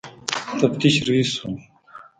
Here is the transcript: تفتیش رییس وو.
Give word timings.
تفتیش 0.61 0.95
رییس 1.07 1.31
وو. 1.39 1.51